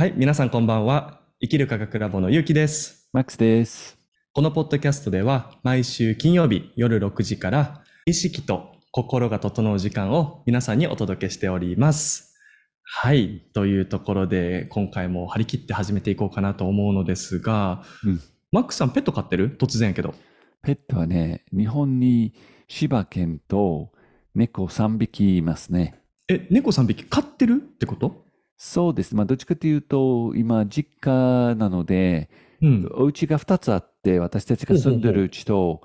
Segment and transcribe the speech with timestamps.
[0.00, 1.22] はい、皆さんこんばんは。
[1.40, 3.08] 生きる科学ラボのゆうきです。
[3.12, 3.98] マックスです。
[4.32, 12.36] このポッドキャストでは毎週金曜日夜6時から意識と心が整う時間を皆さんにお届けしております。
[12.84, 13.42] はい。
[13.52, 18.20] というところで今回も張り切って始めていこうかなと思うのですが、うん
[18.52, 19.56] マックスさんペット飼ってる？
[19.58, 20.14] 突然やけど。
[20.62, 22.34] ペットはね、日本に
[22.68, 23.90] 柴犬と
[24.36, 26.00] 猫3匹いますね。
[26.28, 27.54] え、猫3匹飼ってる？
[27.54, 28.27] ってこと？
[28.58, 29.14] そうです。
[29.14, 32.28] まあ、どっちかというと、今、実家なので、
[32.60, 32.88] うん。
[32.92, 35.80] お家が2つあって、私たちが住んでるうちと、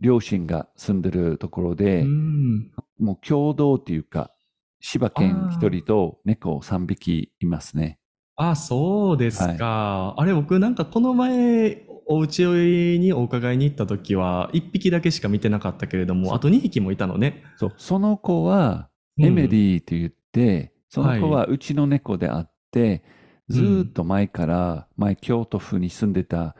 [0.00, 4.32] 両親が住んでるところで、うんもう共同っていうか、
[4.80, 8.00] 柴犬あー1人と猫3匹いますね。
[8.34, 10.14] あ、そうですか。
[10.16, 17.44] あれ、僕なんかこの前、お家にお伺いに行った時は、1匹だけしか見てなかったけれども、あと2匹もいたのね。
[17.56, 23.02] そうその子は、うんエメリーと言って、その子ははうちの猫であって、
[23.48, 26.56] ずーっと前から、前京都府に住んでた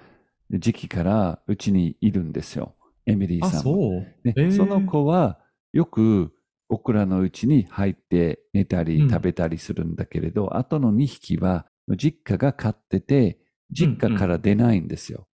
[0.51, 2.75] 時期からうちにいるんですよ。
[3.07, 3.63] エメリーあ、さんは。
[3.63, 4.07] そう。
[4.25, 5.39] でえーその子は
[5.73, 6.33] よく
[6.69, 13.39] 僕らのうちに入って寝たりうん食べたりするんだけれど、あとの2匹は実家が飼ってて、
[13.71, 15.27] 実家から出ないんですよ。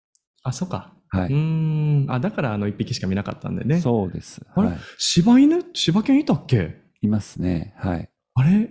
[0.43, 0.93] あ、そうか。
[1.09, 1.27] はい。
[1.27, 2.11] うーん。
[2.11, 3.79] あ、だからあの1匹しか見なかったんでね。
[3.81, 4.41] そうです。
[4.55, 4.67] あれ？
[4.69, 4.77] はい。
[4.97, 5.63] 柴犬？
[5.73, 6.81] 柴犬いたっけ？
[7.01, 7.73] いますね。
[7.77, 8.09] はい。
[8.35, 8.69] あれ？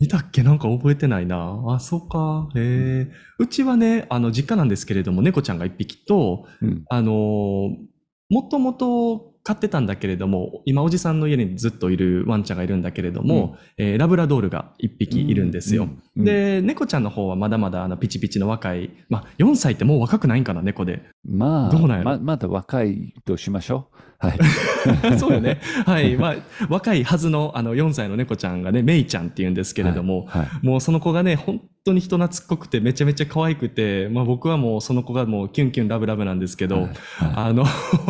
[0.00, 0.42] いたっけ？
[0.42, 1.62] なんか覚えてないな。
[1.68, 2.48] あ、そうか。
[2.54, 3.12] へえ。
[3.38, 6.84] うちはね、あの、実家なんですけれども、猫ちゃんが1匹と、うん。
[6.88, 7.76] あのー
[8.30, 15.84] もともと飼ってたんだけれども、今おじさんの家にずっといるワンちゃんがいるんだけれども、えーラブラドールが一匹いるんですよ。
[15.84, 21.04] うんうんで、猫ちゃんの方はまだまだあのピチピチの若い、まあ4歳ってもう若くないんかな、猫で。
[21.28, 22.10] まあ、どうなんやろ？
[22.12, 23.98] ままだ若いとしましょう。
[24.18, 24.38] はい。
[25.18, 25.60] そうよね。
[25.86, 26.16] はい。
[26.16, 26.36] まあ、
[26.68, 30.42] 若いはずのあの4歳の猫ちゃんがね、メイちゃんって言うんですけれども、はい。
[30.42, 37.64] はいもうその子がね、本当に人懐っこくてめちゃめちゃ可愛くて、まあ僕はもうその子がもうキュンキュンラブラブなんですけど、はいあの、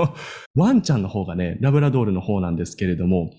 [0.56, 3.33] ワンちゃんの方がね、ラブラドールの方なんですけれども、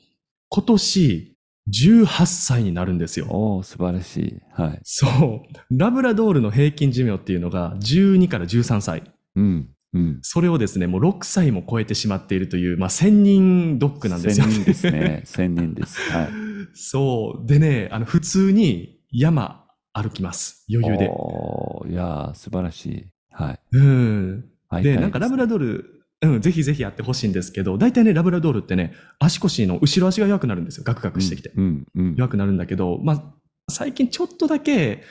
[0.49, 1.35] 今年
[1.71, 3.27] 18歳になるんですよ。
[3.29, 4.41] おお、素晴らしい。
[4.53, 4.79] はい。
[4.83, 5.77] そう。
[5.77, 9.03] ラブラドールの平均寿命っていうのが12から13歳。
[9.39, 9.69] うん。
[9.93, 10.19] うん。
[10.21, 15.21] それをですね、もう6歳も超えてしまっているという、まあ千人ドッグなんですよ千人ですね。
[15.25, 15.99] 千人です。
[16.11, 16.29] はい。
[16.73, 17.47] そう。
[17.47, 20.65] でね、あの、普通に山歩きます。
[20.71, 21.09] 余裕で。
[21.09, 23.05] おーいやー、素晴らしい。
[23.31, 23.59] はい。
[23.71, 24.41] うん。
[24.41, 25.85] で、会いたいなんかラブラドール、
[26.21, 30.83] うん、ぜひぜひやってほしいんですけど、大体ね、ラブラドールってね、足腰の後ろ足が弱くなるんですよ。
[30.85, 31.51] ガクガクしてきて。
[31.55, 31.85] うん。
[31.95, 32.15] うん。
[32.15, 33.33] 弱くなるんだけど、まあ、
[33.69, 35.03] 最近ちょっとだけ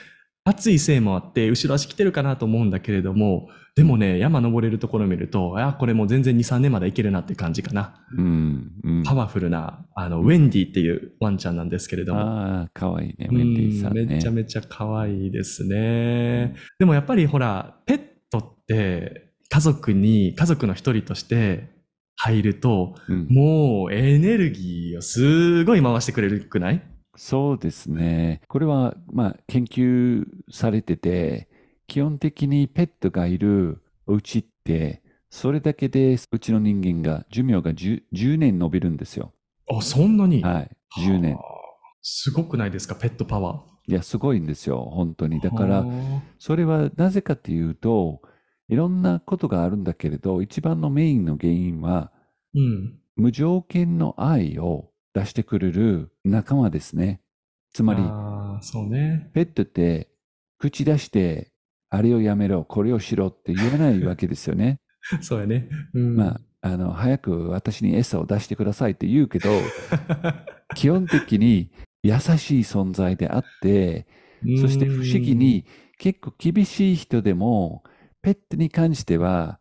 [0.49, 7.95] 暑いせいもあって、後ろ足来てるかなと思うんだけれども、でもね、山登れるところを見ると、あ、これもう全然2、3年までいけるなって感じかな。
[8.17, 8.71] うん。
[8.83, 9.03] うん。
[9.03, 12.19] パワフルな、あの、ウェンディっていうワンちゃんなんですけれども。
[12.19, 13.29] ああ、かわいいね。
[13.31, 14.05] ウうんェンディさんね。
[14.05, 16.55] めちゃめちゃ可愛いですね。
[16.77, 18.01] でもやっぱりほら、ペッ
[18.31, 21.69] トって家族に、家族の一人として
[22.17, 26.81] 入ると、うんもうエネルギーをすごい回してくれるくない？
[27.21, 28.39] そうですね。
[28.47, 31.49] これは、まあ、研究されてて、
[31.85, 39.33] 基本的にペットがいるお家って、それだけでうちの人間が寿命が 10, 10年伸びるんですよ。
[39.69, 40.41] あ、そんなに？
[40.41, 40.71] はい。
[40.97, 41.41] 10年は。
[41.41, 41.43] あ
[42.01, 43.91] すごくないですか、ペットパワー。
[43.91, 44.89] いや、すごいんですよ。
[44.93, 45.41] 本当に。
[45.41, 45.85] だかはら、あ
[46.37, 48.21] それはなぜかというと、
[48.69, 52.13] いろんなことがあるんだけれど、一番のメインの原因は、
[52.55, 52.97] うん。
[53.17, 57.21] 無条件の愛を出してくれる仲間ですね。
[57.73, 58.01] つまり、
[58.89, 59.29] ね。
[59.33, 60.09] ペットって
[60.57, 61.51] 口出して、
[61.89, 64.79] あれをやめろ、これをしろって言わないわけですよね。
[65.21, 65.69] そうやね。
[65.93, 66.15] うん。
[66.15, 69.49] まあ、あの、早く私に餌を出してくださいって言うけど、
[70.75, 71.71] 基本的に
[72.03, 74.07] 優しい存在であって、
[74.61, 75.65] そして不思議に
[75.97, 77.83] 結構厳しい人でも、
[78.21, 79.59] ペットに関しては、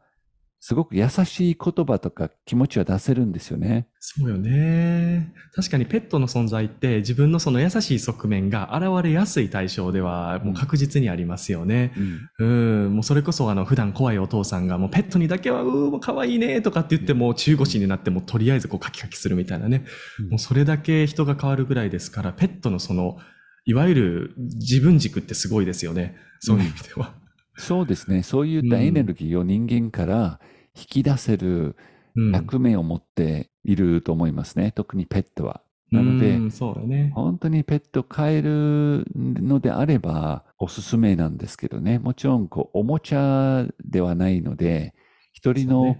[0.60, 3.86] すごく優しい言葉とか気持ちは出せるんですよね。
[4.00, 5.32] そうよね。
[5.54, 11.92] 確かにペットの存在って自分のその優しい側面が現れやすい対象ではもう確実にありますよね。
[12.38, 19.84] うんうん、もうそれこそあの普段怖いお父さんがもうペットにだけはうーもう可愛いねとかって言っても中腰になってもとりあえずこうカキカキするみたいなね。
[20.28, 23.18] もうそれだけ人が変わるぐらいですから、ペットのその、
[23.65, 26.16] いわゆる自分軸ってすごいですよね。
[26.41, 27.15] そういう意味では。
[27.59, 28.22] そうですね。
[28.22, 30.41] そういったエネルギーを人間から
[30.75, 31.77] 引き出せる
[32.16, 32.33] うん。
[32.33, 34.72] 役目を持っていると思いますね。
[34.72, 35.63] 特にペットは。
[35.91, 37.13] なので、うんそうだね。
[37.15, 41.99] 本当にペット飼えるのであればおすすめなんですけどね。
[41.99, 44.95] もちろんこうおもちゃではないので、
[45.33, 45.97] 一人の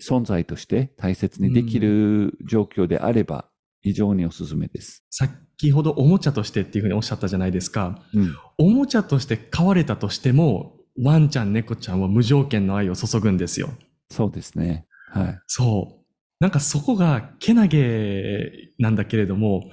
[0.00, 3.46] 存在として大切にできる状況であれば
[3.82, 5.04] 非常におすすめです。
[5.10, 8.02] 先ほどおもちゃとしてっていうふうにおっしゃったじゃないですか。
[8.14, 8.34] うん。
[8.56, 13.70] おもちゃとして飼われたとしても、ワンちゃん、猫ちゃんは無条件の愛を注ぐんですよ。
[14.10, 14.86] そうですね。
[15.10, 15.38] はい。
[15.46, 16.04] そう。
[16.40, 19.70] なんかそこがけなげなんだけれども、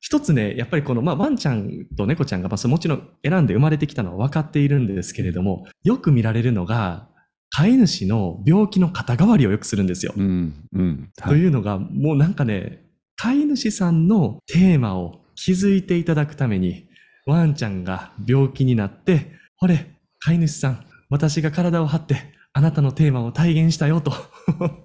[0.00, 7.08] 一つね、やっぱりこの、まあ、ワンちゃんと猫ちゃんが、まあ、もちろん選んで生まれてきたのは分かっているんですけれども、よく見られるのが、
[7.50, 10.12] 飼い主の病気の肩代わりをよくするんですよ。
[10.16, 10.54] うん。
[10.72, 11.10] うん。
[11.16, 12.84] というのが、もうなんかね、
[13.16, 16.86] 飼い主さんのテーマを気づいていただくために、
[17.26, 22.16] ワンちゃんが病気になって、ほれ、飼い主さん、私が体を張って、
[22.52, 24.12] あなたのテーマを体現したよと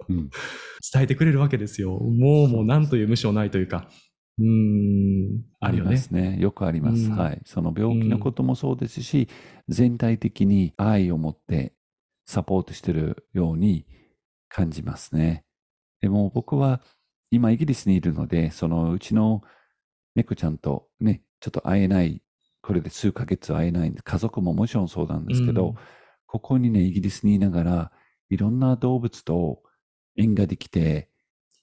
[0.10, 0.30] うん。
[0.94, 1.98] 伝えてくれるわけですよ。
[1.98, 3.90] もうもう何という無償ないというか。
[4.38, 6.02] うーん、あるよねりま。
[6.02, 6.38] すね。
[6.40, 7.06] よくあります。
[7.06, 7.42] うんはい。
[7.46, 9.28] その病気のこともそうですし、
[9.70, 11.74] 全体的に愛を持って
[12.26, 13.86] サポートしてるように
[14.50, 15.46] 感じますね。
[16.02, 16.82] でも僕は
[17.32, 19.42] 今イギリスにいるので、そのうちの
[20.16, 22.22] 猫ちゃんとね、ちょっと会えない、
[22.64, 25.76] これで数ヶ月会えないんで、家族ももちろんそうなんですけど、うん。
[26.28, 27.92] ここにね、イギリスにいながら、
[28.30, 29.64] いろんな動物と
[30.18, 31.12] 縁ができて、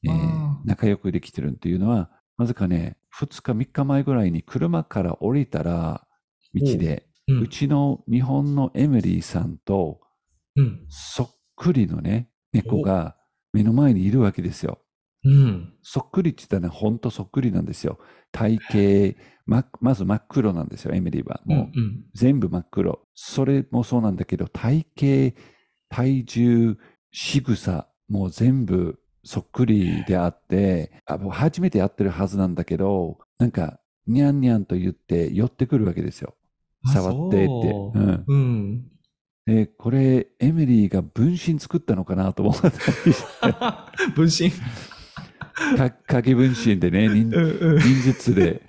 [0.05, 6.06] えー仲良くできてるっていうのは、なぜかね、2日、3日前ぐらいに車から降りたら、
[6.55, 7.35] 道で、う。
[7.35, 7.49] うん。
[7.49, 10.00] ちの日本のエミリーさんと
[10.56, 10.87] うん。
[10.88, 13.17] そっくりのね、猫が
[13.53, 14.81] 目の前にいるわけですよ。
[15.25, 15.75] うん。
[15.82, 17.99] そっくりって言ったらね、ほんとそっくりなんですよ。
[18.32, 18.58] 体
[19.14, 21.40] 型、ま、まず真っ黒なんですよ、エミリーは。
[21.46, 21.56] うん。
[21.56, 21.69] もう
[22.14, 23.00] 全部真っ黒。
[23.14, 25.40] それもそうなんだけど、体型、
[25.88, 26.78] 体重、
[27.12, 36.34] 仕草、もう全部そっくりであって、あもう初めて会ってるはずなんだけど、なんか、にゃんにゃんと言って寄ってくるわけですよ。
[36.87, 37.46] あ触ってって。
[37.46, 38.25] そううん。
[38.26, 38.90] うん。
[39.46, 43.55] で、これ、エミリーが分身作ったのかなと思ったりして、
[44.14, 44.52] 分身？
[45.76, 47.30] か影分身でね、忍
[48.04, 48.62] 術で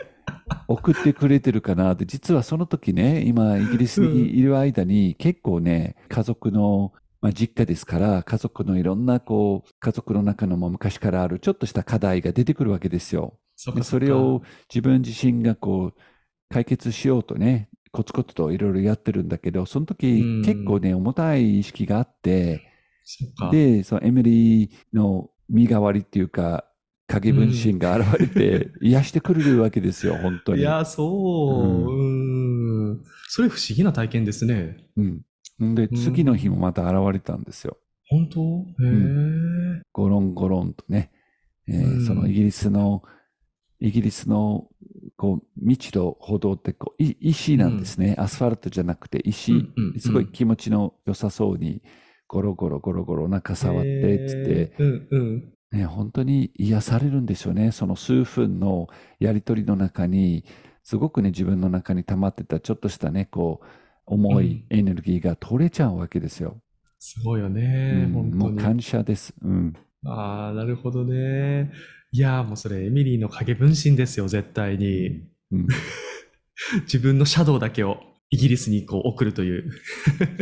[0.67, 13.37] 送ってくれてるかなって、実はその時ね、今イギリスにいる間に結構ね、家族の、まあ、実家ですから、家族のいろんなこう、家族の中のも昔からあるちょっとした課題が出てくるわけですよ。
[13.55, 14.41] そでそれを
[14.73, 16.01] 自分自身がこう、
[16.49, 22.67] 解決しようとね、コツコツといろいろやってるんだけど、その時うん結構ね、重たい意識があって。
[23.51, 26.65] で、そのエミリーの身代わりっていうか、
[27.11, 30.61] 影分身が現れて、癒してくれるわけですよ、本当に。
[30.61, 31.91] いや、そう。
[31.91, 33.03] うん。
[33.27, 34.77] それ不思議な体験ですね。
[34.97, 35.21] うん。
[35.63, 37.77] んで、次の日もまた現れたんですよ。
[38.09, 38.65] 本当？
[38.83, 39.81] へえ。
[39.93, 41.11] ゴロンゴロンとね、
[41.67, 43.03] えーうんそのイギリスの、
[43.79, 44.67] イギリスの、
[45.15, 48.15] こう、道路、歩道ってこう、い石なんですね。
[48.17, 51.81] アスファルトじゃなくて石、うんうんうんすごい気持ちの良さそうに、
[52.27, 54.83] ゴロゴロゴロゴロ中触って、つって、へえ。
[54.83, 55.53] うんうん。
[55.71, 57.71] ね、本当に癒されるんですよね。
[57.71, 58.89] その数分の
[59.19, 60.43] やりとりの中に、
[60.83, 63.67] すごくね、自分の中に溜まってたちょっとしたね、こう、
[64.05, 66.61] 重いエネルギーが取れちゃうわけですよ。
[66.99, 68.05] すごいようね。
[68.05, 68.43] ん本当に。
[68.43, 69.33] もう感謝です。
[69.41, 69.73] うん。
[70.05, 71.71] ああ、なるほどね。
[72.11, 75.23] いやーもうそれエミリーの影分身ですよ、絶対に。
[75.51, 75.67] うん、
[76.83, 78.01] 自分のシャドウだけを
[78.31, 79.71] イギリスにこう送るという。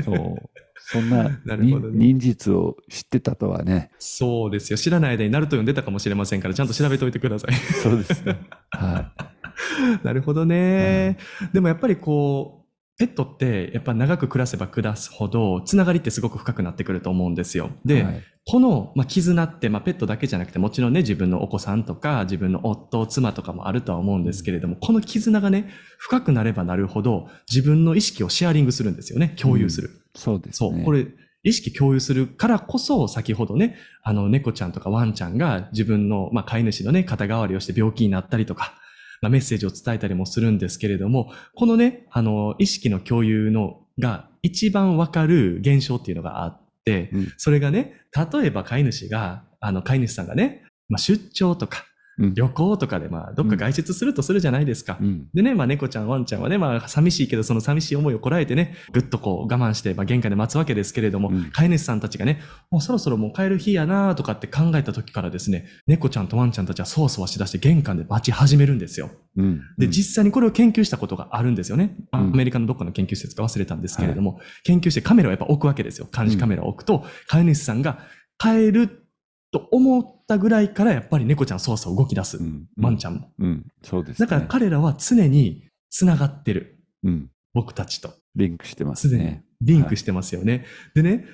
[0.06, 0.50] そう。
[0.92, 3.92] そんな なるほどね忍術を知ってたとはね。
[4.00, 4.78] そうですよ。
[4.78, 7.54] 知らない間にナルト読んでたかもしれませんから、ちゃんと調べておいてください。
[7.54, 8.40] そうですね。
[8.72, 9.12] は
[10.04, 11.18] なるほどね。
[11.52, 12.59] でもやっぱりこう、
[13.00, 17.72] ペットってやっぱ長く暮らせば暮らすほど、つながりってすごく深くなってくると思うんですよ。
[17.86, 17.88] い。
[17.88, 29.36] で、はいこの、まあ、絆って、まあ、ペットだけじゃなくて、もちろんね、自分のお子さんとか、自分の夫、妻とかもあるとは思うんですけれども、この絆がね、深くなればなるほど、自分の意識をシェアリングするんですよね。
[29.40, 29.92] 共有する。
[30.16, 30.70] そうですね。
[30.72, 30.84] そう。
[30.84, 31.06] これ、
[31.44, 38.80] 意識共有するからこそ、先ほどね、あの、猫ちゃんとかワンちゃんが自分の、まあ、飼い主のね、肩代わりをして病気になったりとか、まあ、
[39.28, 47.34] メッセージを伝えたりもするんですけれども、このね、あの、意識の共有の、が一番わかる現象っていうのがあって、うん。
[47.36, 51.84] それがね、例えば飼い主が、あの、飼い主さんがね、まあ、出張とか、
[52.20, 54.98] うん旅行とかで、まあ、どっか外出するとするじゃないですか。
[55.02, 55.28] うん。
[55.34, 69.10] でね、まあ猫ちゃん、ワンちゃんはね、まあ寂しいけど、その寂しい思いをこらえてね、ぐっとこう我慢して、まあ玄関で待つわけですけれども、うん飼い主さんたちがね、もうそろそろもう帰る日やなとかって考えた時からですね、猫ちゃんとワンちゃんたちはそわそわしだして玄関で待ち始めるんですよ。
[69.38, 69.62] うん。
[69.78, 71.96] で、うん実際にこれを研究したことがあるんですよね。
[72.12, 76.08] アうんメリカのどっかの研究施設か忘れたんですけれども、研究してカメラをやっぱ置くわけですよ。
[76.14, 78.00] 監視カメラを置くと、飼い主さんが
[78.38, 79.06] 帰る
[79.52, 82.38] と思ったぐらいからやっぱり猫ちゃんそわそわ動き出す。
[82.38, 83.32] うんワンちゃんも。
[83.40, 83.66] うん。
[83.84, 84.28] そうですね。
[84.28, 86.80] だから彼らは常に繋がってる。
[87.04, 87.32] うん。
[87.54, 88.14] 僕たちと。
[88.36, 89.44] リンクしてますすでにね。
[89.62, 90.66] リンクしてますよね。
[90.94, 91.26] でね、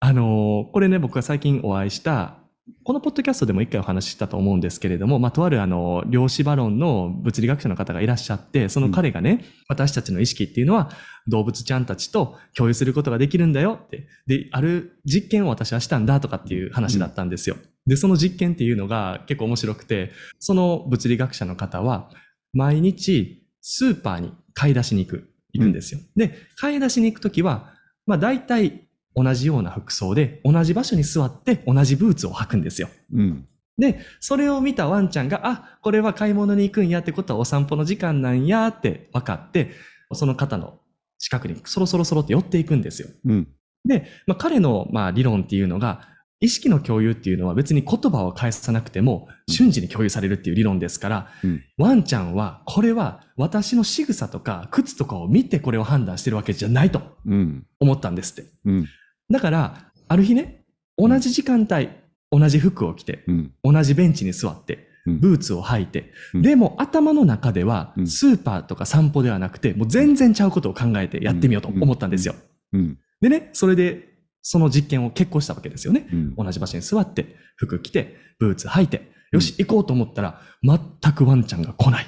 [0.00, 2.38] あのーこれね、僕が最近お会いした、
[2.84, 10.90] このポッドキャストでも一回お話ししたと思うんですけれども、まあ、とあるあの、量子バロンの物理学者の方がいらっしゃって、その彼がね、私たちの意識っていうのは
[11.28, 17.56] 動物ちゃんたちと共有することができるんだよって、で、ある実験を私はしたんだとかっていう話だったんですよ。
[17.86, 22.10] で、その実験っていうのが結構面白くて、その物理学者の方は、
[22.52, 26.00] 毎日スーパーに買い出しに行く、行くんですよ。
[26.16, 27.74] で、買い出しに行くときは、
[28.06, 32.88] まあ大体同じような服装で、同じ場所に座って同じブーツを履くんですよ。
[33.12, 33.46] うん。
[33.78, 39.72] で、それを見たワンちゃんが、あ、これは買い物に行くんやってことはお散歩の時間なんやって分かって、
[40.12, 40.78] その方の
[41.18, 43.08] 近くにそろそろそろって寄っていくんですよ。
[43.24, 43.48] うん。
[43.84, 46.08] で、まあ、彼のまあ理論っていうのが、
[46.40, 51.64] 意識の共有っていうのは別に言葉を返さなくてもうん瞬時に共有されるっていう理論ですから、うん。
[51.76, 57.66] ワンちゃんはこれは私の仕草とか靴とかを見てこれを判断してるわけじゃないとうん。
[57.78, 58.50] 思ったんですって。
[58.64, 58.86] うん。
[59.30, 60.64] だから、ある日ね、
[60.96, 61.88] 同じ時間帯、
[62.30, 63.52] 同じ服を着て、うん。
[63.62, 72.34] 同じベンチに座って、うんブーツを履いて、うんでも頭の中ではうんスーパーとか散歩ではなくて、もう全然ちゃうことを考えてやってみようと思ったんですよ。
[72.72, 72.98] うん。
[73.20, 74.09] でね、それで
[74.42, 76.08] その実験を決行したわけですよね。
[76.12, 76.34] うん。
[76.36, 82.06] 同じ場所に座って、服着て、ブーツ履いて、よし、行こうと思ったら、全くワンちゃんが来ない。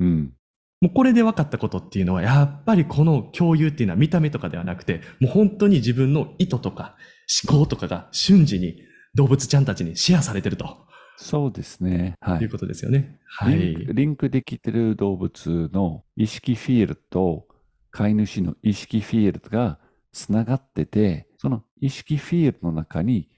[0.00, 0.32] うん。
[0.80, 6.96] もうこれで分かったことっていうのは、やっぱりこの共有っていうのは見た目とかではなくて、もう本当に自分の意図とか
[7.44, 8.76] 思考とかが瞬時に
[9.14, 10.88] 動物ちゃんたちにシェアされてると
[11.20, 12.14] そうですね。
[12.20, 12.44] はいい。
[12.44, 13.18] うことですよね。
[13.26, 13.92] はいク。
[13.92, 17.48] リンクできてる動物の意識フィールドと
[17.90, 19.80] 飼い主の意識フィールドが
[20.12, 23.28] つながってて、その意識フィールドの中に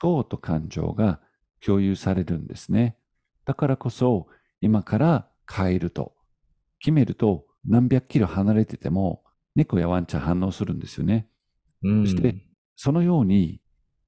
[0.00, 1.20] 思考と感情が
[1.64, 2.96] 共有されるんですね。
[3.44, 4.28] だからこそ
[4.60, 6.14] 今から帰ると
[6.78, 9.22] 決めると何百キロ離れてても
[9.54, 11.28] 猫やワンちゃん反応するんですよね。
[11.82, 12.36] うんそして
[12.76, 13.60] そのように、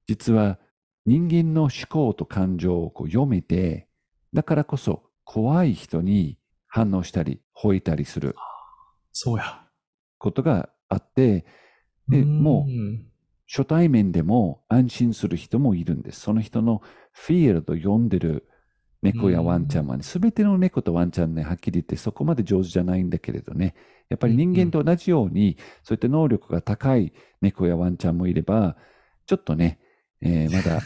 [0.05, 0.59] 実は
[1.05, 3.87] 人間の思考と感情をこう読めて、
[4.33, 6.37] だからこそ怖い人に
[6.67, 8.35] 反応したり、吠えたりする
[9.13, 9.65] そうや。
[10.17, 11.45] ことがあって、
[12.09, 12.25] でう
[13.47, 16.21] 初対面でも安心する人もいるんです。
[16.21, 18.47] その人のフィールド読んでる
[19.01, 23.75] 猫やワンちゃんはね、すべての猫とワンちゃんね、はっきり言ってそこまで上手じゃないんだけれどね、
[24.09, 28.75] やっぱり人間と同じように、そういった能力が高い猫やワンちゃんもいれば、
[29.27, 29.79] ちょっとね、
[30.21, 30.81] えーまだ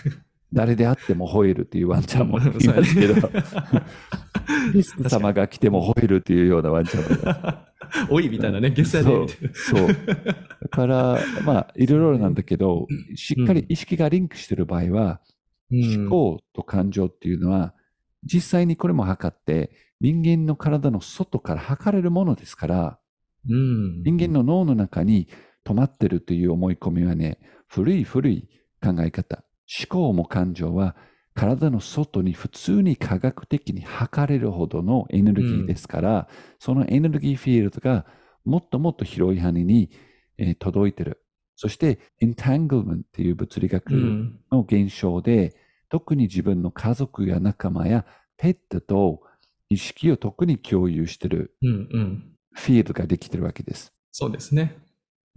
[0.52, 3.30] 誰であっても吠えるっていうワンちゃんもいますけど、
[4.74, 7.70] ゲスト様が来ても吠えるっていうようなワンちゃんもいます。
[8.10, 9.10] おいみたいなね、ゲスやで。
[9.10, 9.88] そうそう。
[9.88, 10.36] だ
[10.70, 15.30] から、まあ、いろいろなんだけど、しっかり意識がリンクしてる場合は、うん
[15.72, 17.76] 思考と感情っていうのは、
[18.24, 23.00] 実際にこれも測って、人間の体の外から測れるものですから、
[23.48, 25.28] うん人間の脳の中に
[25.64, 28.50] 止まってるという思い込みはね、古い古い
[28.82, 29.44] 考え方。
[29.70, 30.96] 思考も感情は
[31.40, 36.28] 体の外に普通に科学的に測れるほどのエネルギーですから、
[36.60, 38.06] そのエネルギーフィールドが
[38.44, 39.90] もっともっと広い範囲に、
[40.38, 41.24] えー届いてる。
[41.56, 45.56] そして、エンタングルメントっていう物理学うんの現象で、
[45.88, 48.06] 特に自分の家族や仲間や
[48.36, 49.22] ペットと
[49.70, 52.24] 意識を特に共有してるうんうん。
[52.52, 53.94] フィールドができてるわけです。
[54.12, 54.76] そうですね。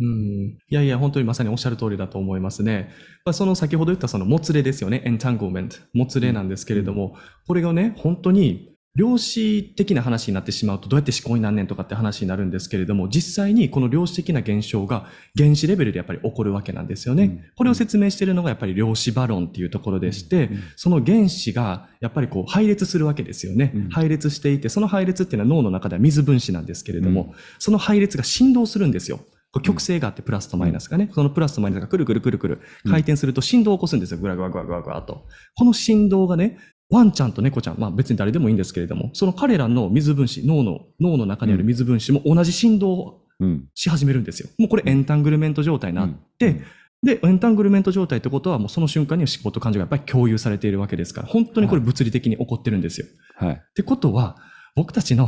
[0.01, 0.59] うん。
[0.69, 2.91] いやいや、本当にまさにおっしゃる通りだと思いますね。
[3.25, 5.03] まあ、その先ほど言ったそのもつれですよね。
[5.05, 5.77] エンタングルメント。
[5.93, 17.25] もつれなんですけれども、これがね、本当に量子的な話になってしまうとどうやって思考になんねんとかって話になるんですけれども、実際にこの量子的な現象が原子レベルでやっぱり起こるわけなんですよね。
[17.25, 23.73] うんこれを説明しているのがやっぱり量子バロンっていうところでして、うんその原子がやっぱりこう配列するわけですよね。
[23.75, 29.21] うん配列していて、その配列っていうのは脳の中では水分子なんですけれども、その配列が振動するんですよ。
[29.53, 34.19] こう曲線があってプラスとマイナスがね、そのプラスとマイナスがくるくるくるくる回転すると振動を起こすんですよ。
[34.19, 35.27] ぐらぐらぐらぐらぐらと。
[35.55, 36.59] この振動がね、
[36.91, 43.69] ワンちゃんと猫ちゃん、まあ別に誰でもいいんですけれども、その彼らの水分子、脳の、脳の中にある水分子も同じ振動をうん。
[43.75, 44.49] し始めるんですよ。
[44.59, 46.65] もうこれエンタングルメント状態になって、うん
[47.03, 53.07] で、エンタングルメント状態ってことはもうその瞬間には思考と感情がやっぱり共有されているわけですから、本当にこれ物理的に起こってるんですよ。
[53.35, 53.55] はい。
[53.55, 54.37] ってことは、
[54.77, 55.27] 僕たちの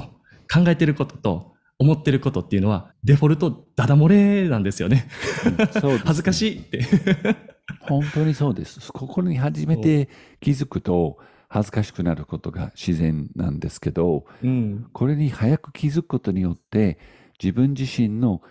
[0.52, 1.53] 考えてることと
[1.84, 5.06] 思ってることっていうのは、デフォルトダダ漏れなんですよね。
[5.44, 6.80] うんそうね 恥ずかしいって。
[7.80, 8.92] 本当にそうです。
[8.92, 10.08] ここに初めて
[10.40, 14.86] 気づくと恥ずかしくなることが自然なんですけど、うん。
[14.92, 16.98] これに早く気づくことによって
[17.42, 18.42] 自分自身の思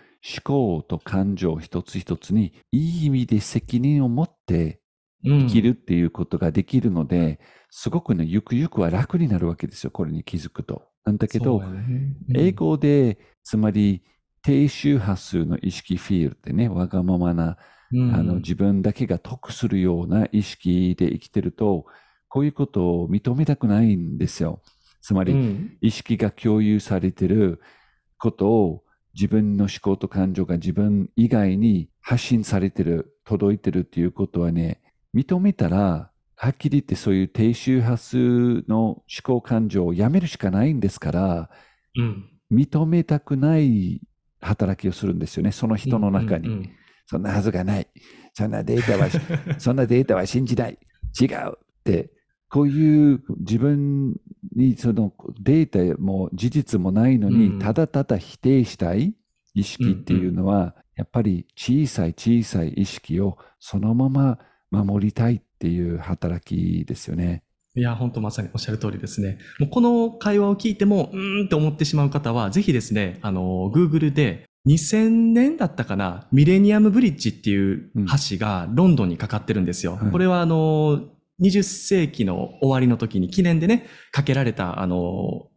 [0.42, 4.80] 考と感情一つ一つにいい意味で責任を持って
[5.24, 9.90] 生生きるっていうことができるので、すごくね、ゆくゆくは楽になるわけですよ。
[9.90, 10.82] これに気づくと。
[11.04, 11.62] なんだけど、
[12.34, 14.02] 英語で、つまり
[14.42, 17.56] 低周波数の意識フィールドでね、わがままな
[17.92, 18.14] うん。
[18.14, 21.86] あの自分だけが得するような意識で生きてると、
[22.28, 24.60] こういうことを認めたくないんですよ。
[25.00, 25.76] つまり、うん。
[25.80, 27.60] 意識が共有されてる
[28.18, 34.82] ことを自分の思考と感情が自分以外に発信されてる、届いてるっていうことはね、
[35.14, 41.50] 認めたら、はっきり言ってそういう低周波数の思考感情をやめるしかないんですから、
[41.96, 44.00] うん認めたくない
[44.40, 46.48] 働きをするんですよね、その人の中に。
[46.48, 46.70] うんうん
[47.06, 47.88] そんなはずがない。
[48.32, 49.08] そんなデータは、
[49.60, 50.78] そんなデータは信じない。
[51.20, 52.10] 違うって、
[52.48, 54.16] こういう自分
[54.54, 59.14] にそのデータも事実もないのに、うんただただ否定したい
[59.54, 64.38] 意識っていうのは、やっぱり小さい小さい意識をそのまま
[64.70, 67.43] 守りたいっていう働きですよね。
[67.76, 69.38] いや、本当まさにおっしゃる通りですね。
[69.58, 77.90] もうこの会話を聞いても、うーんって思ってしまう方は、ぜひですね、あの、Google で、2000年だったかな、ミレニアムブリッジっていう
[78.30, 79.96] 橋がロンドンにかかってるんですよ。
[79.96, 81.10] はいこれはあの、
[81.42, 85.48] 20世紀の終わりの時に記念でね、かけられたあの、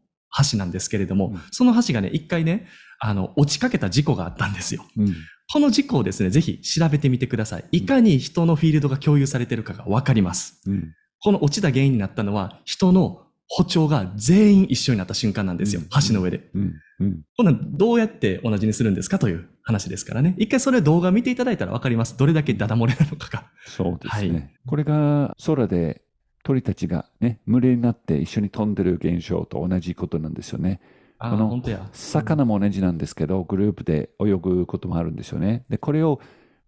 [0.52, 2.68] 橋なんですけれども、うんその橋がね、一回ね、
[3.00, 4.84] あの、落ちかけた事故があったんですよ。
[4.98, 5.16] うん。
[5.54, 7.66] この事故をですね、ぜひ調べてみてください。
[7.72, 10.62] いかに人のフィールドが共有されてるかがわかります。
[10.66, 10.94] うん。
[11.24, 15.82] この落ちた原因になったのは、人の歩調が全員一緒になった瞬間なんですよ。
[15.82, 16.50] うん橋の上で。
[16.54, 16.74] うん。
[17.00, 17.22] うん。
[17.38, 20.36] こんなんどうやって同じにするんですかという話ですからね。
[20.38, 22.18] 一回それ動画見ていただいたらわかります。
[22.18, 23.46] どれだけダダ漏れなのかが。
[23.66, 24.30] そうですね。
[24.32, 26.02] はいこれが空で
[26.44, 30.82] 鳥たちがね、群れになって一緒に飛んでる現象と同じことなんですよね。
[31.20, 31.62] ああ、この。
[31.94, 35.66] 魚も同じなんですけど、グループで泳ぐこともあるんですよね。
[35.70, 36.20] で、これを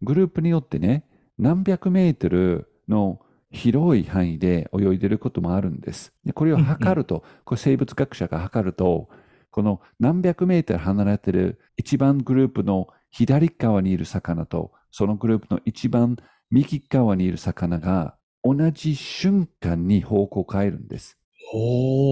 [0.02, 1.06] グループによってね、
[1.38, 6.14] 何百メートルの広い範囲で泳いでることもあるんです。
[6.26, 9.10] で、これを測ると、これ生物学者が測ると、
[9.52, 16.18] この何百メートル離れてる一番グループの左側にいる魚と、そのグループの一番
[16.52, 21.18] 右側にいる魚が同じ瞬間に方向を変えるんです。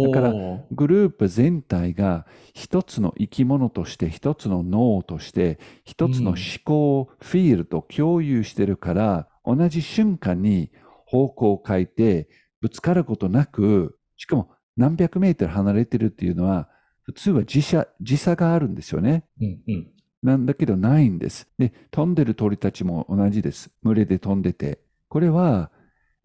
[0.08, 0.34] だから
[0.72, 2.26] グループ全体が
[2.56, 10.72] 一つの生き物として、一つの脳として、一つの思考、フィールド共有してるから、同じ瞬間に
[11.08, 16.70] 方向を変えて、ぶつかることなく、しかも何百メートル離れてるっていうのは、
[17.04, 19.24] 普通は時差時差があるんですよね。
[19.42, 19.88] うんうん。
[20.22, 21.48] なんだけどないんです。
[21.58, 23.72] で、飛んでる鳥たちも同じです。
[23.84, 24.80] 群れで飛んでて。
[25.08, 25.72] これは、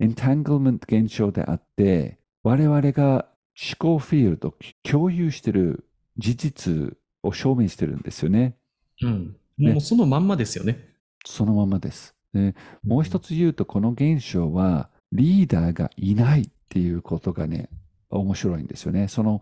[0.01, 5.87] エンタングルメント現象であって、我々が思考フィールド共有してる
[6.19, 8.57] 事実を証明してるんですよね。
[9.03, 9.37] うん。
[9.59, 10.89] ねもうそのまんまですよね。
[11.25, 12.17] そのままです。
[12.33, 17.69] でもう一つ言うと、この現象はリーダーがいないっていうことがね、
[18.11, 19.09] 面白いんですよね。
[19.09, 19.41] その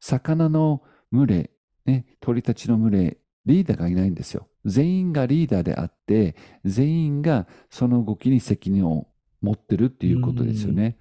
[0.00, 1.50] 魚の群れ、
[1.86, 4.48] ね、鳥たちの群れ、リーダーがいないんですよ。
[4.64, 9.08] 全員がリーダーであって、全員がその動きに責任を
[9.40, 10.98] 持ってるっていうことですよね。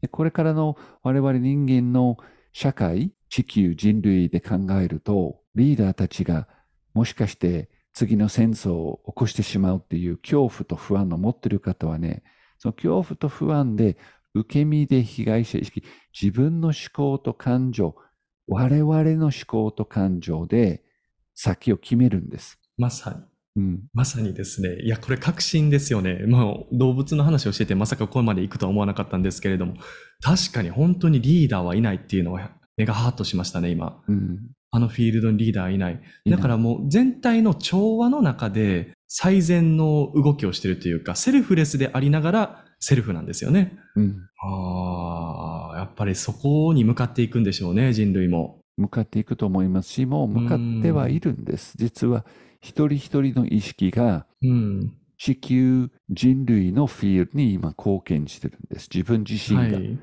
[0.00, 2.16] でこれからの我々人間の
[2.52, 6.48] 社会、地球、人類で考えると、リーダーたちが
[6.94, 12.22] もしかして次の戦争を起こしてしまうっていう恐怖と不安を持っている方はね、
[12.58, 13.98] その恐怖と不安で
[14.34, 15.82] 受け身で被害者意識、
[16.18, 17.96] 自分の思考と感情、
[18.46, 20.82] 我々の思考と感情で
[21.34, 22.58] 先を決めるんです。
[22.78, 23.32] まさに。
[23.54, 23.80] うん。
[23.92, 24.80] まさにですね。
[24.82, 26.24] いや、これ確信ですよね。
[26.26, 29.74] まあ、動物の話をしてて、まさかここまで行くとは思わなかったんですけれども、
[30.22, 34.02] 確かに本当にリーダーはいないっていうのは、目がハーッとしましたね、今。
[34.08, 34.38] うん。
[34.72, 36.00] あのフィールドにリーダーいない。
[36.26, 43.78] だからもう全体の調和の中で最善の動きをしてるというか、セルフレスでありながらセルフなんですよね。
[43.94, 44.16] うん。
[44.42, 48.60] ああ、やっぱりそこに向かっていくんでしょうね、人類も。
[48.78, 51.74] 向かっていくと思いますし、もう向かってはいるんです。
[51.76, 52.24] 実は
[52.62, 54.92] 一人一人の意識がうん。
[55.18, 58.88] 地球人類のフィールドに今貢献してるんです。
[58.92, 59.78] 自分自身が。
[59.78, 59.98] はい。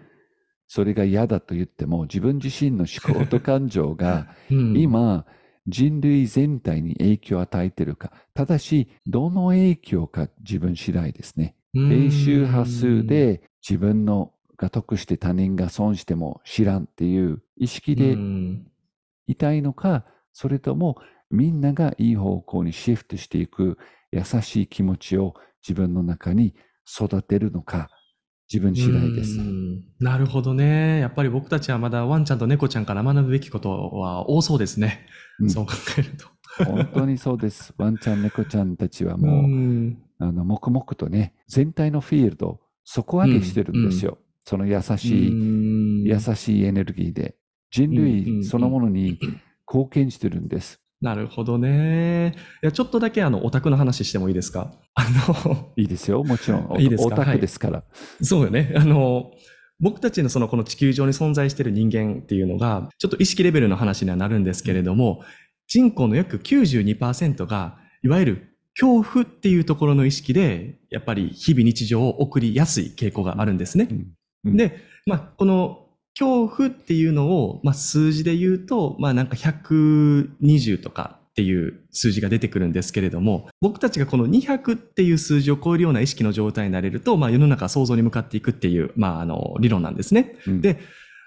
[0.69, 5.25] それが嫌だと言っても、自分自身の思考と感情が うん、今、
[5.67, 8.13] 人類全体に影響を与えているか。
[8.35, 11.55] ただし、どの影響か自分次第ですね。
[11.73, 18.67] 低周波数で自分のが得して他人が損しても知らんっていう意識うでん
[19.25, 20.97] いたいのか、それとも
[21.31, 23.79] みんながいい方向にシフトしていく
[24.11, 25.33] 優しい気持ちを
[25.67, 26.53] 自分の中に
[26.87, 27.89] 育てるのか、
[28.51, 29.43] 自分次第ですう。
[29.43, 30.99] んなるほどね。
[30.99, 35.05] やっぱり僕たちはまだワンちゃんと猫ちゃんから学ぶべきことは多そうですね。
[35.39, 36.27] うんそう考えると。
[36.65, 37.73] 本当にそうです。
[37.77, 44.17] ワンちゃん、猫ちゃんたちはもう、んあの、黙々とね、全体のフィールド、底上げしてるんですよ。
[44.43, 47.35] その優しい、うん優しいエネルギーで。
[47.69, 49.19] 人うんうんうん類そのものに
[49.71, 50.81] 貢献してるんです。
[51.01, 52.33] なるほどね。
[52.61, 54.73] いや、ちょっとだけあの、オタクの話してもいいですか？
[54.95, 55.05] あ
[55.45, 56.75] の、いいですよ、もちろん。
[56.81, 57.15] いいですか？
[57.15, 57.83] オタクですから。
[58.21, 58.73] そうよね。
[58.75, 59.31] あの、
[59.79, 65.23] 僕たちのそのこの地球上に存在している人間っていうのが、ちょっと意識レベルの話にはなるんですけれども、
[65.67, 73.87] 人口の約92%が、いわゆる恐怖っていうところの意識で、やっぱり日々日常を送りやすい傾向があるんですね。
[73.89, 73.97] うん
[74.45, 75.88] うんで、まあ、この
[76.19, 90.35] 恐怖っていうのを、まあ、数字で言うと、まあ、なんか120とかっていう数字が出てくるんですけれども、僕たちがこの200っていう数字を超えるような意識の状態になれると、まあ、世の中は想像に向かっていくっていう、まあ、あの、理論なんですね。
[90.45, 90.79] うんで、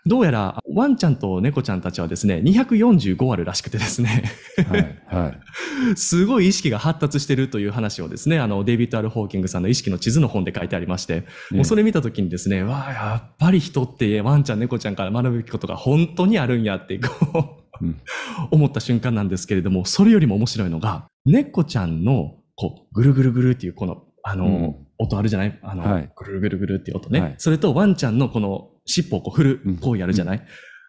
[0.05, 4.25] どうやら、ワンちゃんと猫ちゃんたちはですね、245あるらしくてですね、
[4.69, 5.41] はい、はい。
[5.95, 18.01] すごい意識が発達してるという話をですね、あの、デイビッド・アル・ホーキングさんの意識の地図の本で書いてありまして、もうそれ見たときにですね、わあ、やっぱり人ってワンちゃん、猫ちゃんから学ぶべきことが本当にあるんやって、こう、うん。
[18.51, 24.75] 思った瞬間なんですけれども、それよりも面白いのが、猫ちゃんの、こう、ぐるぐるぐるっていうこの、あの、うん。
[24.99, 25.59] 音あるじゃない？
[25.63, 26.13] あの、はい。
[26.15, 27.21] ぐるぐるぐるっていう音ね。
[27.21, 27.35] はい。
[27.39, 30.43] それとワンちゃんのこの尻尾をこう振るうん行為あるじゃない、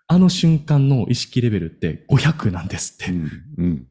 [0.08, 3.12] あの瞬間の意識レベルって500なんですって。
[3.12, 3.88] うん、うん、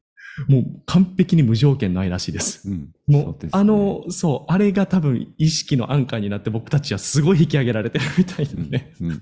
[0.49, 2.69] もう完璧に無条件の愛らしいです。
[2.69, 2.93] うん。
[3.07, 8.93] もそうねあの、そう、あれが多分意識のアンカーになって僕たちはすごい引き上げられてるみたいでね。
[9.01, 9.21] うんうん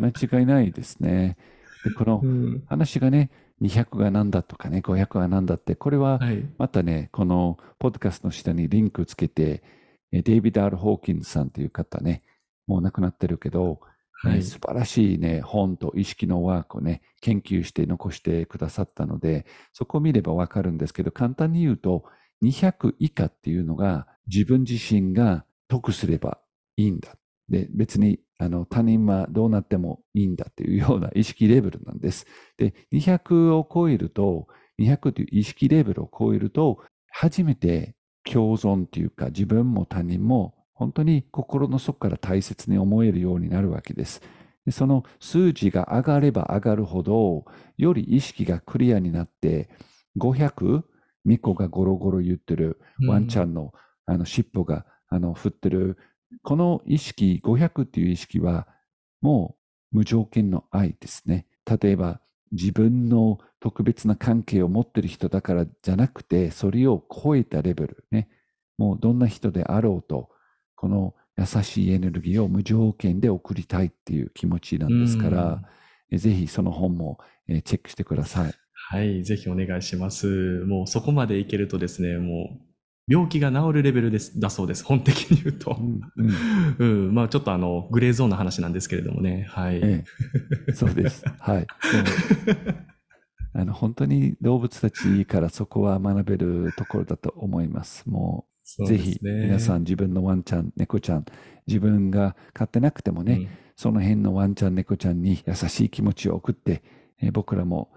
[0.00, 1.36] 間違いないですね。
[1.84, 3.30] で、このうん話がね、
[3.62, 6.44] 200が何だとかね、500が何だって、これははい。
[6.58, 9.62] またね、このポッドキャストの下にリンクつけて、
[10.12, 12.22] えデイビッド・アル・ホーキンズさんという方ね、
[12.66, 13.80] もう亡くなってるけど、
[14.12, 14.34] はい。
[14.36, 22.04] ね素晴らしいね、本と意識のワークをね、研究して残してくださったので、そこを見ればわかるんですけど、簡単に言うと、
[22.42, 26.38] 200以下っていうのが自分自身が得すれば
[26.76, 27.16] いいんだ。
[27.48, 32.26] で、別にあの他人はどうなってもいいんだっていうような意識レベルなんです。
[32.56, 34.48] で、200を超えると、
[34.78, 44.20] 200という意識レベルを超えると、初めて共存というか自分も他人も本当に心の底から大切に思えるようになるわけです。
[44.66, 47.44] でその数字が上がれば上がるほど、
[47.76, 49.68] より意識がクリアになって、
[50.18, 50.82] 500、
[51.24, 53.50] 猫がゴロゴロ言ってる、ワンちゃん。
[53.50, 53.72] んの
[54.06, 55.98] あの尻尾があの振ってる、
[56.42, 58.66] この意識、500っていう意識は、
[59.20, 59.56] も
[59.92, 61.46] う無条件の愛ですね。
[61.66, 62.20] 例えば、
[62.52, 68.28] 自分の特別な関係を持ってる人だからじゃなくて、それを超えたレベルね。
[68.76, 70.30] もうどんな人であろうと、
[70.76, 75.62] この優しいエネルギーを無条件で送りたいっていう気持ちなんですから、
[76.10, 78.52] えぜひその本もえーチェックしてください。
[78.72, 79.24] はい。
[79.24, 80.26] ぜひお願いします。
[80.66, 82.60] もうそこまでいけるとですね、もう、
[83.06, 84.84] 病気が治るレベルです、だそうです。
[84.84, 85.82] 本的に言うとう。
[85.82, 87.14] んうん うん。
[87.14, 89.46] まあちょっとあの、グレーゾーンの話なんですけれどもね。
[89.48, 89.76] はい。
[89.76, 90.04] え
[90.68, 91.24] え、そうです。
[91.38, 91.66] はい。
[93.56, 98.08] あの本当に動物たちからそこは学べるところだと思います。
[98.08, 98.46] も
[98.86, 101.24] ぜひ皆さん自分のワンちゃん、猫ちゃん、
[101.66, 106.84] 自分が飼ってなくてもね、うんその辺のワンちゃん、猫ちゃんに優しい気持ちを送って、
[107.20, 107.90] えー僕らも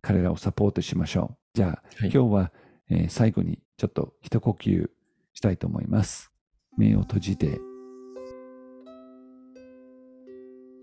[0.00, 1.36] 彼らをサポートしましょう。
[1.54, 2.52] じゃあ、はい今日は、
[2.88, 4.88] えー最後にちょっと一呼吸
[5.32, 6.30] したいと思います。
[6.76, 7.58] 目を閉じて、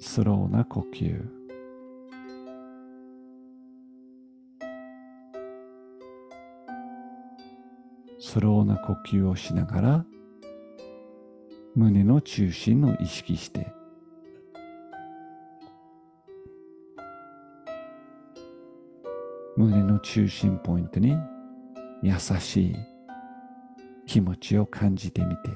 [0.02, 1.41] スローな呼吸。
[8.32, 10.06] スローな呼吸をしながら、
[11.76, 13.74] 胸の中心を意識して、
[19.58, 21.18] 胸の中心ポイントに
[22.02, 22.76] 優しい
[24.06, 25.50] 気持ちを感じてみて、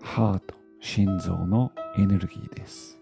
[0.00, 3.00] ハート、心臓のエネルギーです。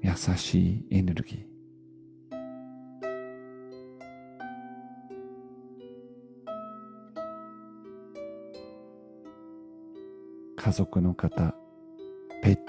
[0.00, 1.51] 優しいエネルギー。
[10.64, 11.56] 家族の方、
[12.40, 12.62] ペット、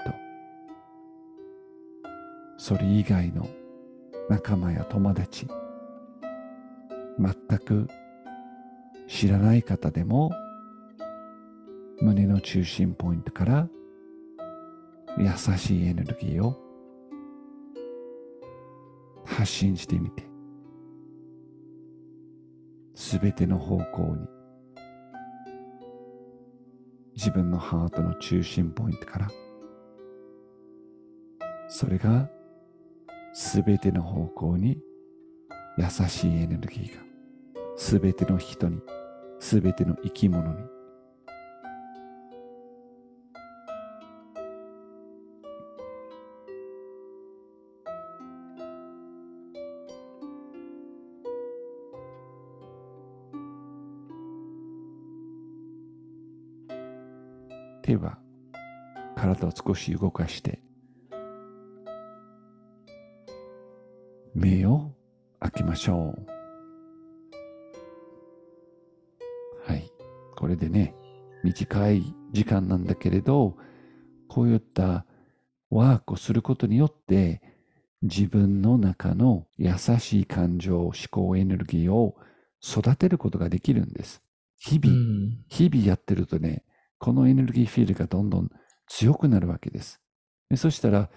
[2.58, 3.46] それ以外の
[4.28, 5.46] 仲間や友達、
[7.20, 7.86] 全く
[9.06, 10.32] 知らない方でも、
[12.00, 13.68] 胸の中心ポイントから
[15.16, 16.58] 優しいエネルギーを
[19.24, 20.24] 発信してみて、
[22.96, 24.26] すべての方向に
[27.24, 29.30] 自分のハートの中心ポイントから。
[31.68, 32.28] それが
[33.32, 34.78] 全ての方向に
[35.78, 37.02] 優しいエネルギーが
[37.78, 38.78] 全ての人に
[39.40, 40.66] 全ての生き物に
[59.24, 60.60] 体を少し動かして、
[64.34, 64.92] 目を
[65.40, 66.26] 開けましょう。
[69.66, 69.90] はい。
[70.36, 70.94] これでね、
[71.42, 73.56] 短い時間なんだけれど、
[74.28, 75.06] こういった
[75.70, 77.40] ワークをすることによって、
[78.02, 82.16] 自分の中の優しい感情、思考エネルギーを
[82.62, 84.22] 育てることができるんです。
[84.58, 86.64] 日々、うん日々やってるとね、
[86.98, 88.50] このエネルギーフィールドがどんどん
[88.94, 90.00] 強くなるわけです。
[90.50, 91.10] でそしたら、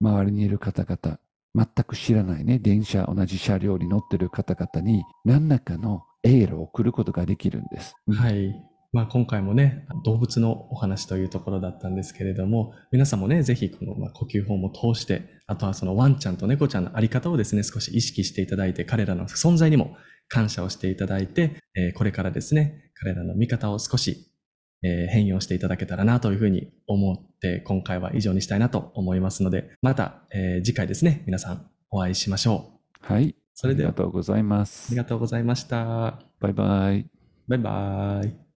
[0.00, 1.18] 周りにいる方々、
[1.54, 7.94] 全く知らないね、電車、同じ車両に乗ってる方々に、何らかのエールを送ることができるんです。
[8.10, 8.54] はい。
[8.92, 19.96] まあ、今回もね、動物のお話というところだったんですけれども、皆さんもね、ぜひこの呼吸法も通して、あとはそのワンちゃんと猫ちゃんのあり方をですね、少し意識していただいて、彼らの存在にも
[20.28, 24.30] 感謝をしていただいて、えこれからですね、彼らの見方を少し、
[24.84, 33.12] えー変容していただけたらなというふうに思って、今回は以上にしたいなと思いますので、また、えー次回ですね、皆さんお会いしましょう。
[33.12, 33.34] はい。
[33.54, 34.96] それではありがとうございまあすり。
[34.96, 36.18] がとうございました。
[36.40, 37.06] バイバイ。
[37.48, 38.43] バイバイ。